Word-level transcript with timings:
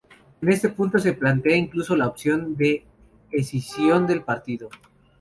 En 0.41 0.49
este 0.49 0.69
punto 0.69 0.97
se 0.97 1.13
plantea 1.13 1.55
incluso 1.55 1.95
la 1.95 2.07
opción 2.07 2.55
de 2.57 2.83
escisión 3.29 4.07
del 4.07 4.23
partido. 4.23 4.67